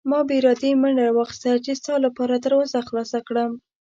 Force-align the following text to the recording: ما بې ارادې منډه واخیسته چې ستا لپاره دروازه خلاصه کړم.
ما 0.09 0.19
بې 0.27 0.35
ارادې 0.39 0.71
منډه 0.81 1.05
واخیسته 1.17 1.51
چې 1.65 1.71
ستا 1.79 1.93
لپاره 2.05 2.35
دروازه 2.45 2.79
خلاصه 2.87 3.19
کړم. 3.27 3.51